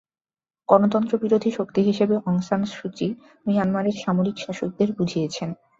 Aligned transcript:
গণতন্ত্রবিরোধী 0.69 1.49
শক্তি 1.57 1.81
হিসেবে 1.89 2.15
Aung 2.27 2.35
San 2.47 2.61
Suu 2.71 2.85
Kyi 2.97 3.07
মিয়ানমারের 3.45 3.95
সামরিক 4.03 4.35
শাসকদের 4.37 4.89
বুঝিয়েছেন। 4.97 5.49